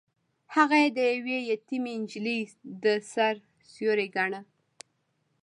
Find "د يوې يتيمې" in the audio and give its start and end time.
0.97-1.93